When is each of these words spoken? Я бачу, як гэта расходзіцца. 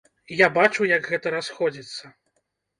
Я 0.39 0.47
бачу, 0.55 0.87
як 0.93 1.11
гэта 1.11 1.35
расходзіцца. 1.37 2.13